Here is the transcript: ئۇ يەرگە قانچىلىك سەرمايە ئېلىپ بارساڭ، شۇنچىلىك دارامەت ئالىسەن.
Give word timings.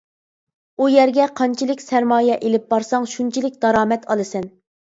ئۇ 0.81 0.87
يەرگە 0.93 1.27
قانچىلىك 1.41 1.83
سەرمايە 1.89 2.39
ئېلىپ 2.49 2.67
بارساڭ، 2.75 3.09
شۇنچىلىك 3.15 3.63
دارامەت 3.67 4.09
ئالىسەن. 4.13 4.53